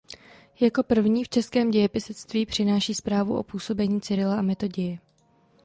Jako 0.59 0.83
první 0.83 1.23
v 1.23 1.29
českém 1.29 1.71
dějepisectví 1.71 2.45
přináší 2.45 2.93
zprávu 2.93 3.37
o 3.37 3.43
působení 3.43 4.01
Cyrila 4.01 4.35
a 4.35 4.41
Metoděje. 4.41 4.99